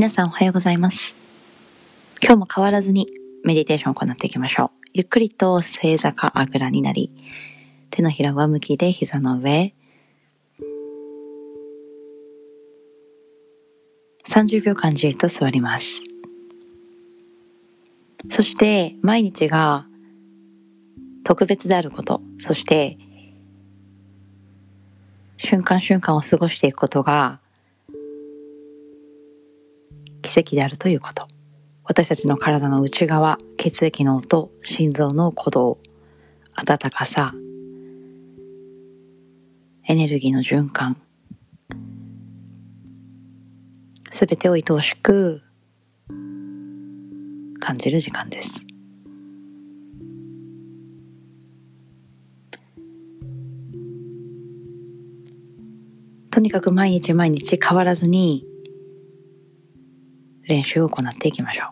[0.00, 1.14] 皆さんおはようございます。
[2.22, 3.08] 今日も変わらずに
[3.44, 4.86] メディテーションを行っていきましょう。
[4.94, 7.12] ゆっくりと正座かあぐらになり、
[7.90, 9.74] 手のひら上向きで膝の上、
[14.26, 16.00] 30秒間じっと座ります。
[18.30, 19.86] そして毎日が
[21.24, 22.96] 特別であること、そして
[25.36, 27.39] 瞬間瞬間を過ごしていくことが
[30.30, 31.26] 奇跡であるということ。
[31.82, 35.78] 私たちの体の内側、血液の音、心臓の鼓動、
[36.54, 37.34] 温かさ、
[39.88, 40.96] エネルギーの循環、
[44.12, 45.42] すべてを愛おしく
[47.58, 48.64] 感じる時間です。
[56.30, 58.46] とにかく毎日毎日変わらずに
[60.50, 61.68] 練習を行っていきましょう。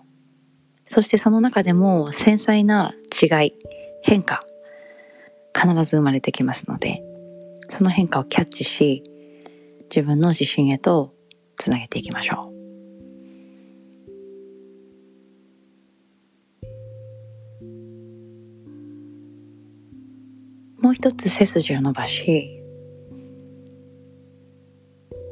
[0.86, 3.52] そしてその中でも繊細な違い、
[4.02, 4.42] 変化、
[5.54, 7.02] 必ず生まれてきますので、
[7.68, 9.02] その変化をキャッチし、
[9.90, 11.12] 自分の自信へと
[11.56, 12.58] つなげていきましょう。
[20.80, 22.62] もう一つ背筋を伸ばし、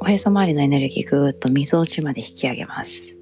[0.00, 3.15] おへそ周りのエネルギーぐーっと溝落ちまで引き上げます。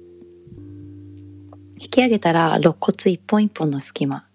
[1.85, 4.25] 引き上げたら肋骨一本一本の隙間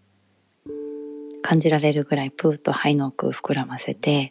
[1.42, 4.30] 感じられるぐらいプーと肺の奥膨らませて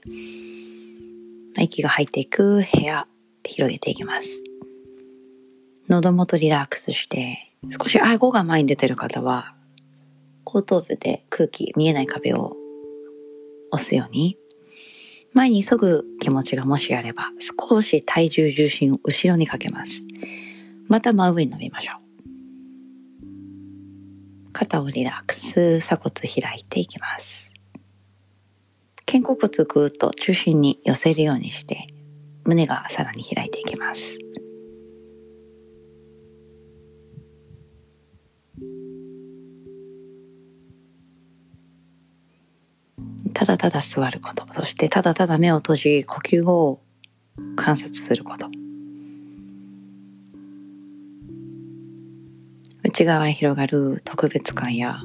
[1.57, 3.09] 息が入っていく部屋
[3.43, 4.41] 広げていきます。
[5.89, 9.53] 喉元リラックスして少し顎が前に出てる方は
[10.45, 12.55] 後頭部で空気見えない壁を
[13.71, 14.37] 押すように
[15.33, 17.23] 前に急ぐ気持ちがもしあれば
[17.69, 20.05] 少し体重重心を後ろにかけます。
[20.87, 22.08] また真上に伸びましょう。
[24.59, 27.53] 肩をリラックス、鎖骨開いていきます。
[29.05, 31.87] 肩甲骨ぐーっと中心に寄せるようにして、
[32.43, 34.17] 胸がさらに開いていきます。
[43.33, 46.81] ただただ座ること、そしてただただ目を閉じ、呼吸を
[47.55, 48.58] 観察すること。
[52.89, 54.95] 内側へ広がる特別感や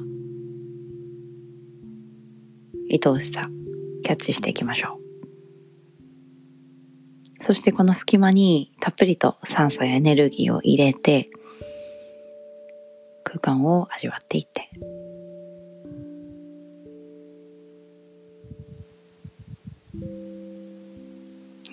[2.91, 3.47] 愛おしさ
[4.03, 5.05] キャッチしていきましょう。
[7.39, 11.29] そしてこの隙間にたっぷりと酸素やエネルギーを入れて
[13.23, 14.67] 空間を味わっていって。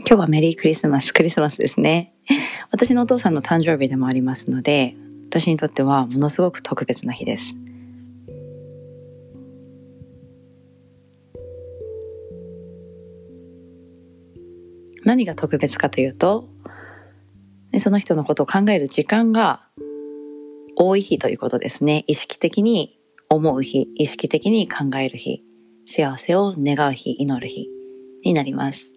[0.07, 2.13] 今日はメリークリスマスクリスマスですね。
[2.71, 4.95] 私のお父さんの誕生日でもありますので
[5.33, 7.55] 私にとってはものすごく特別な日です。
[15.07, 16.51] 何が特別かというと、
[17.79, 19.67] その人のことを考える時間が
[20.77, 22.05] 多い日ということですね。
[22.07, 23.01] 意識的に
[23.31, 25.43] 思う日、意識的に考える日、
[25.87, 27.69] 幸せを願う日、祈る日
[28.23, 28.93] になります。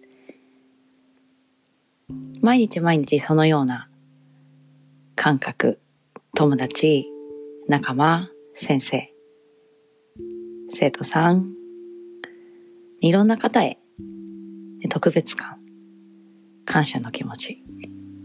[2.42, 3.88] 毎日毎日そのような
[5.14, 5.80] 感覚、
[6.38, 7.10] 友達、
[7.66, 9.10] 仲間、先生、
[10.68, 11.54] 生徒さん、
[13.00, 13.78] いろんな方へ
[14.90, 15.56] 特別感、
[16.66, 17.64] 感謝の気持ち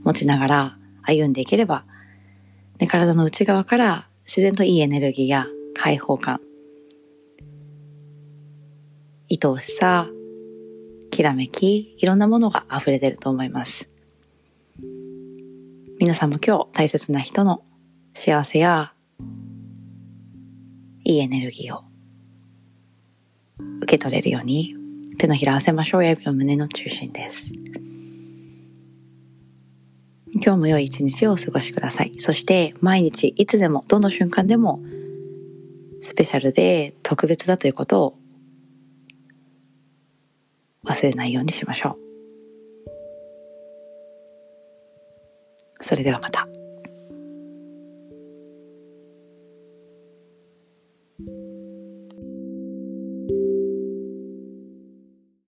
[0.03, 1.85] 持ちながら歩んでいければ、
[2.79, 6.41] ね、体の内側から自然といいエネルギーや解放感、
[9.31, 10.09] 愛おしさ、
[11.11, 13.89] きらめき、いろんなものが溢れ出ると思います。
[15.97, 17.63] 皆さんも今日大切な人の
[18.23, 18.93] 幸せや
[21.03, 21.83] いいエネルギーを
[23.81, 24.75] 受け取れるように
[25.17, 27.51] 手のひら合わせましょう指を胸の中心です。
[30.35, 32.19] 今日も良い一日をお過ごしください。
[32.19, 34.79] そして毎日いつでもどの瞬間でも
[36.01, 38.13] スペシャルで特別だということを
[40.85, 41.97] 忘れないようにしましょ
[45.79, 45.83] う。
[45.83, 46.47] それではまた。